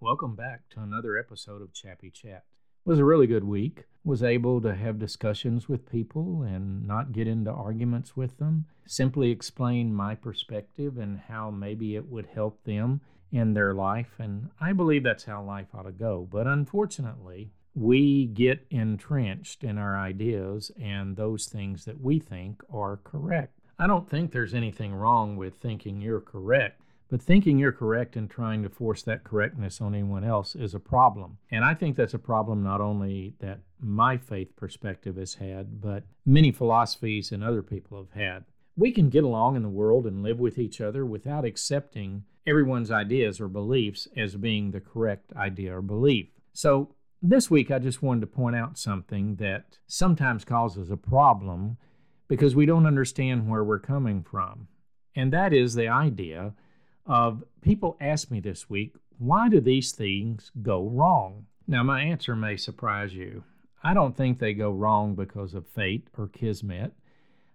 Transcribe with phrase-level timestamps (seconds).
[0.00, 2.44] Welcome back to another episode of Chappy Chat.
[2.86, 3.82] It was a really good week.
[4.04, 8.66] Was able to have discussions with people and not get into arguments with them.
[8.86, 13.00] Simply explain my perspective and how maybe it would help them
[13.32, 14.14] in their life.
[14.20, 16.28] And I believe that's how life ought to go.
[16.30, 23.00] But unfortunately, we get entrenched in our ideas and those things that we think are
[23.02, 23.58] correct.
[23.80, 28.28] I don't think there's anything wrong with thinking you're correct, but thinking you're correct and
[28.28, 31.38] trying to force that correctness on anyone else is a problem.
[31.50, 36.04] And I think that's a problem not only that my faith perspective has had, but
[36.26, 38.44] many philosophies and other people have had.
[38.76, 42.90] We can get along in the world and live with each other without accepting everyone's
[42.90, 46.28] ideas or beliefs as being the correct idea or belief.
[46.52, 51.76] So, this week I just wanted to point out something that sometimes causes a problem
[52.28, 54.68] because we don't understand where we're coming from.
[55.16, 56.54] And that is the idea
[57.08, 61.46] of people ask me this week, why do these things go wrong?
[61.66, 63.44] Now, my answer may surprise you.
[63.82, 66.92] I don't think they go wrong because of fate or kismet.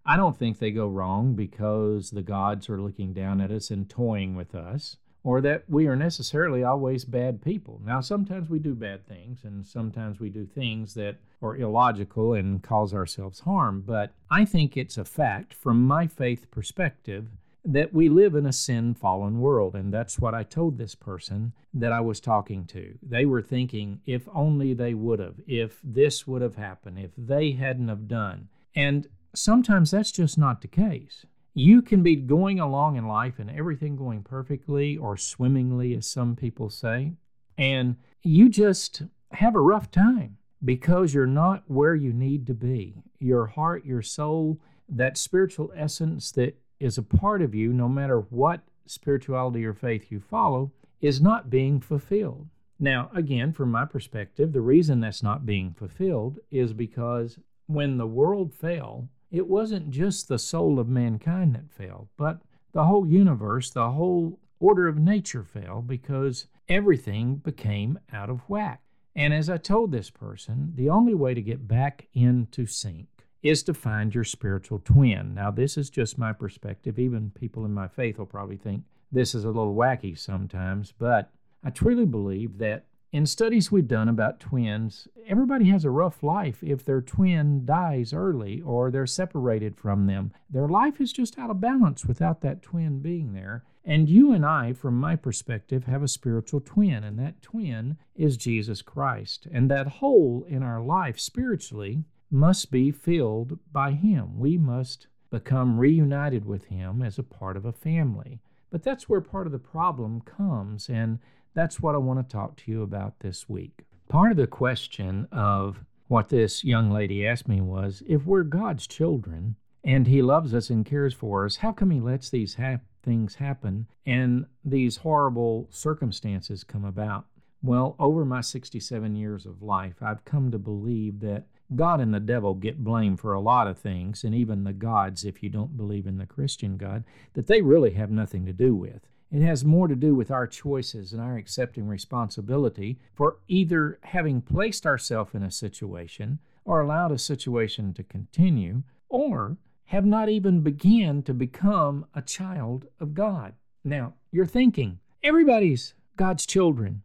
[0.05, 3.89] I don't think they go wrong because the gods are looking down at us and
[3.89, 7.81] toying with us, or that we are necessarily always bad people.
[7.85, 12.61] Now, sometimes we do bad things, and sometimes we do things that are illogical and
[12.61, 17.27] cause ourselves harm, but I think it's a fact from my faith perspective
[17.65, 19.75] that we live in a sin fallen world.
[19.75, 22.97] And that's what I told this person that I was talking to.
[23.01, 27.51] They were thinking, if only they would have, if this would have happened, if they
[27.51, 28.49] hadn't have done.
[28.75, 31.25] And sometimes that's just not the case.
[31.53, 36.35] You can be going along in life and everything going perfectly or swimmingly, as some
[36.35, 37.13] people say,
[37.57, 42.95] and you just have a rough time because you're not where you need to be.
[43.19, 48.19] Your heart, your soul, that spiritual essence that is a part of you, no matter
[48.19, 52.47] what spirituality or faith you follow, is not being fulfilled.
[52.79, 58.07] Now, again, from my perspective, the reason that's not being fulfilled is because when the
[58.07, 62.41] world fell, it wasn't just the soul of mankind that fell, but
[62.73, 68.81] the whole universe, the whole order of nature fell because everything became out of whack.
[69.15, 73.07] And as I told this person, the only way to get back into sync
[73.43, 75.35] is to find your spiritual twin.
[75.35, 76.97] Now, this is just my perspective.
[76.97, 81.29] Even people in my faith will probably think this is a little wacky sometimes, but
[81.63, 86.63] I truly believe that in studies we've done about twins, everybody has a rough life
[86.63, 90.33] if their twin dies early or they're separated from them.
[90.49, 93.63] Their life is just out of balance without that twin being there.
[93.85, 98.37] And you and I, from my perspective, have a spiritual twin, and that twin is
[98.37, 99.45] Jesus Christ.
[99.51, 104.39] And that hole in our life spiritually must be filled by Him.
[104.39, 108.39] We must become reunited with Him as a part of a family.
[108.71, 111.19] But that's where part of the problem comes, and
[111.53, 113.83] that's what I want to talk to you about this week.
[114.09, 118.87] Part of the question of what this young lady asked me was if we're God's
[118.87, 122.79] children and He loves us and cares for us, how come He lets these ha-
[123.03, 127.25] things happen and these horrible circumstances come about?
[127.61, 131.45] Well, over my 67 years of life, I've come to believe that
[131.75, 135.23] God and the devil get blamed for a lot of things, and even the gods,
[135.25, 137.03] if you don't believe in the Christian God,
[137.33, 139.07] that they really have nothing to do with.
[139.31, 144.41] It has more to do with our choices and our accepting responsibility for either having
[144.41, 150.61] placed ourselves in a situation or allowed a situation to continue, or have not even
[150.61, 153.53] begun to become a child of God.
[153.83, 157.01] Now, you're thinking, everybody's God's children.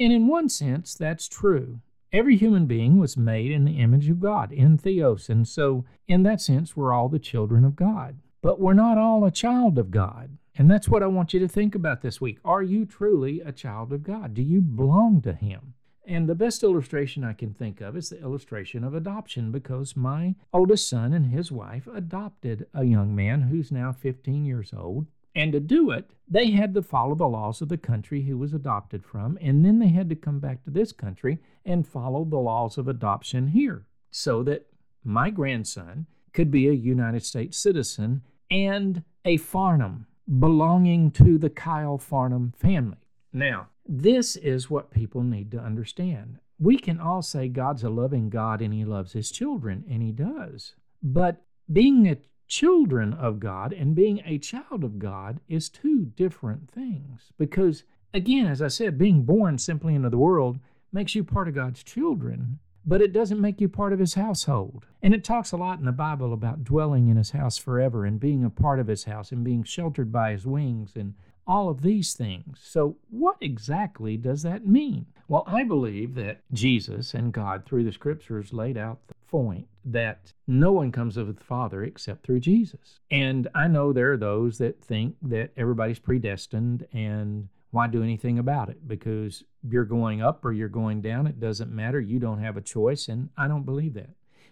[0.00, 1.80] And in one sense, that's true.
[2.10, 6.22] Every human being was made in the image of God, in Theos, and so in
[6.22, 8.18] that sense, we're all the children of God.
[8.40, 10.38] But we're not all a child of God.
[10.56, 12.38] And that's what I want you to think about this week.
[12.44, 14.32] Are you truly a child of God?
[14.32, 15.74] Do you belong to Him?
[16.06, 20.34] And the best illustration I can think of is the illustration of adoption because my
[20.54, 25.52] oldest son and his wife adopted a young man who's now 15 years old and
[25.52, 29.04] to do it, they had to follow the laws of the country he was adopted
[29.04, 32.78] from, and then they had to come back to this country and follow the laws
[32.78, 34.66] of adoption here so that
[35.04, 40.06] my grandson could be a United States citizen and a Farnham
[40.38, 42.98] belonging to the Kyle Farnham family.
[43.32, 46.38] Now, this is what people need to understand.
[46.58, 50.12] We can all say God's a loving God and He loves His children, and He
[50.12, 50.74] does.
[51.02, 51.42] But
[51.72, 57.30] being a children of God and being a child of God is two different things.
[57.38, 60.58] Because, again, as I said, being born simply into the world
[60.90, 62.58] makes you part of God's children,
[62.88, 64.86] but it doesn't make you part of His household.
[65.02, 68.18] And it talks a lot in the Bible about dwelling in His house forever and
[68.18, 71.12] being a part of His house and being sheltered by His wings and
[71.46, 72.58] all of these things.
[72.62, 75.06] So, what exactly does that mean?
[75.28, 80.32] Well, I believe that Jesus and God, through the scriptures, laid out the point that
[80.46, 83.00] no one comes of the Father except through Jesus.
[83.10, 88.38] And I know there are those that think that everybody's predestined and why do anything
[88.38, 88.88] about it?
[88.88, 92.00] Because you're going up or you're going down, it doesn't matter.
[92.00, 94.10] You don't have a choice, and I don't believe that.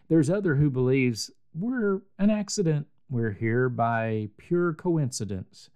[0.08, 2.86] There's other who believes we're an accident.
[3.08, 5.70] We're here by pure coincidence,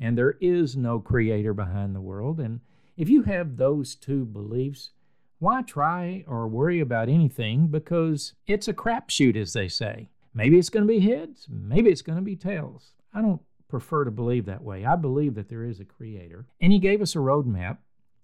[0.00, 2.40] and there is no creator behind the world.
[2.40, 2.60] And
[2.96, 4.90] if you have those two beliefs,
[5.38, 7.66] why try or worry about anything?
[7.66, 10.08] Because it's a crapshoot, as they say.
[10.32, 12.92] Maybe it's going to be heads, maybe it's going to be tails.
[13.12, 14.84] I don't prefer to believe that way.
[14.84, 17.78] I believe that there is a creator, and he gave us a roadmap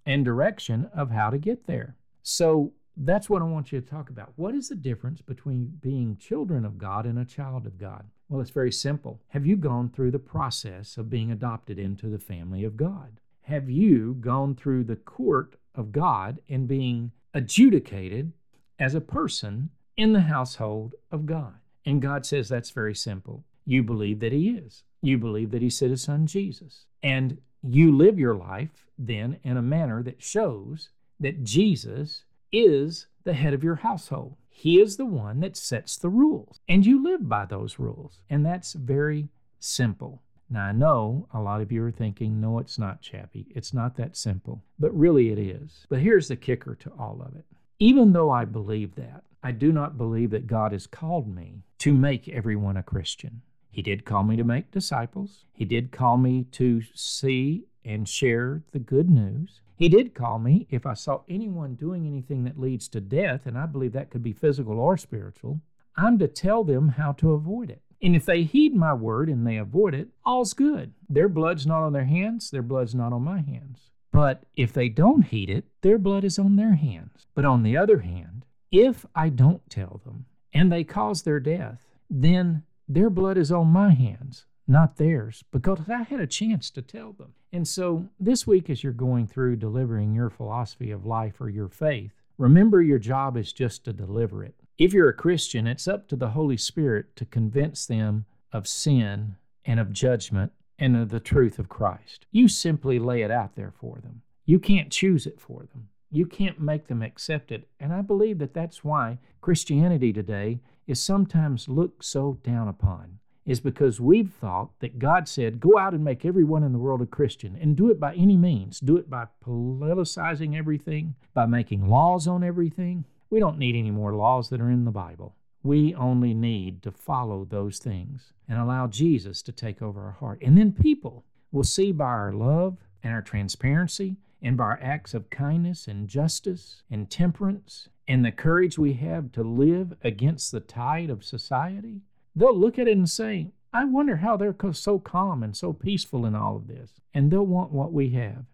[0.06, 1.96] and direction of how to get there.
[2.22, 4.32] So that's what I want you to talk about.
[4.36, 8.04] What is the difference between being children of God and a child of God?
[8.28, 9.20] Well, it's very simple.
[9.28, 13.20] Have you gone through the process of being adopted into the family of God?
[13.42, 18.32] Have you gone through the court of God and being adjudicated
[18.78, 21.54] as a person in the household of God?
[21.84, 23.44] And God says that's very simple.
[23.64, 26.86] You believe that He is you believe that he sent his son Jesus.
[27.02, 33.34] And you live your life then in a manner that shows that Jesus is the
[33.34, 34.36] head of your household.
[34.48, 38.20] He is the one that sets the rules, and you live by those rules.
[38.30, 39.28] And that's very
[39.58, 40.22] simple.
[40.48, 43.46] Now, I know a lot of you are thinking, no, it's not, Chappie.
[43.50, 44.62] It's not that simple.
[44.78, 45.86] But really, it is.
[45.88, 47.46] But here's the kicker to all of it.
[47.78, 51.92] Even though I believe that, I do not believe that God has called me to
[51.92, 53.40] make everyone a Christian.
[53.72, 55.46] He did call me to make disciples.
[55.54, 59.62] He did call me to see and share the good news.
[59.76, 63.58] He did call me if I saw anyone doing anything that leads to death, and
[63.58, 65.60] I believe that could be physical or spiritual,
[65.96, 67.82] I'm to tell them how to avoid it.
[68.02, 70.92] And if they heed my word and they avoid it, all's good.
[71.08, 73.90] Their blood's not on their hands, their blood's not on my hands.
[74.12, 77.26] But if they don't heed it, their blood is on their hands.
[77.34, 81.80] But on the other hand, if I don't tell them and they cause their death,
[82.10, 86.82] then their blood is on my hands, not theirs, because I had a chance to
[86.82, 87.34] tell them.
[87.52, 91.68] And so this week, as you're going through delivering your philosophy of life or your
[91.68, 94.54] faith, remember your job is just to deliver it.
[94.78, 99.36] If you're a Christian, it's up to the Holy Spirit to convince them of sin
[99.64, 102.26] and of judgment and of the truth of Christ.
[102.30, 104.22] You simply lay it out there for them.
[104.44, 105.88] You can't choose it for them.
[106.12, 107.66] You can't make them accept it.
[107.80, 113.60] And I believe that that's why Christianity today is sometimes looked so down upon is
[113.60, 117.06] because we've thought that God said, go out and make everyone in the world a
[117.06, 118.78] Christian and do it by any means.
[118.78, 123.04] Do it by politicizing everything, by making laws on everything.
[123.30, 125.34] We don't need any more laws that are in the Bible.
[125.62, 130.40] We only need to follow those things and allow Jesus to take over our heart.
[130.42, 135.14] And then people will see by our love and our transparency and by our acts
[135.14, 140.60] of kindness and justice and temperance and the courage we have to live against the
[140.60, 142.00] tide of society,
[142.34, 146.26] they'll look at it and say, I wonder how they're so calm and so peaceful
[146.26, 147.00] in all of this.
[147.14, 148.44] And they'll want what we have.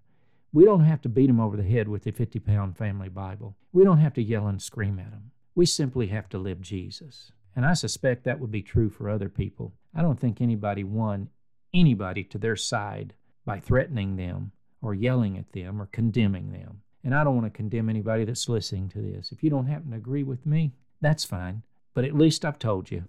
[0.52, 3.56] We don't have to beat them over the head with the 50 pound family Bible.
[3.72, 5.30] We don't have to yell and scream at them.
[5.54, 7.32] We simply have to live Jesus.
[7.56, 9.74] And I suspect that would be true for other people.
[9.94, 11.30] I don't think anybody won
[11.74, 13.14] anybody to their side
[13.44, 14.52] by threatening them
[14.82, 16.82] or yelling at them or condemning them.
[17.04, 19.32] And I don't want to condemn anybody that's listening to this.
[19.32, 21.62] If you don't happen to agree with me, that's fine.
[21.94, 23.04] But at least I've told you.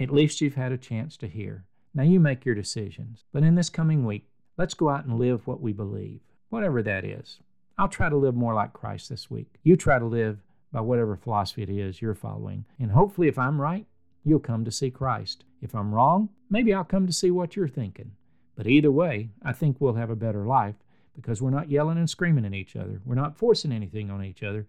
[0.00, 1.64] At least you've had a chance to hear.
[1.94, 3.24] Now you make your decisions.
[3.32, 7.04] But in this coming week, let's go out and live what we believe, whatever that
[7.04, 7.38] is.
[7.78, 9.54] I'll try to live more like Christ this week.
[9.62, 10.38] You try to live
[10.72, 12.64] by whatever philosophy it is you're following.
[12.78, 13.86] And hopefully, if I'm right,
[14.24, 15.44] you'll come to see Christ.
[15.62, 18.12] If I'm wrong, maybe I'll come to see what you're thinking.
[18.56, 20.76] But either way, I think we'll have a better life
[21.14, 23.00] because we're not yelling and screaming at each other.
[23.04, 24.66] We're not forcing anything on each other.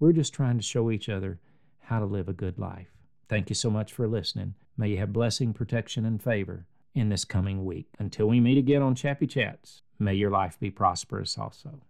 [0.00, 1.40] We're just trying to show each other
[1.80, 2.88] how to live a good life.
[3.28, 4.54] Thank you so much for listening.
[4.76, 7.88] May you have blessing, protection, and favor in this coming week.
[7.98, 11.80] Until we meet again on Chappy Chats, may your life be prosperous also.